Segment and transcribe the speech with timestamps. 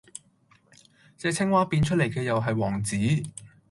[1.15, 2.95] 隻青蛙變出嚟嘅又系王子!